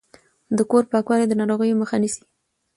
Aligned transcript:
د 0.57 0.59
کور 0.71 0.83
پاکوالی 0.91 1.25
د 1.29 1.33
ناروغیو 1.39 1.79
مخه 1.81 1.97
نیسي۔ 2.01 2.23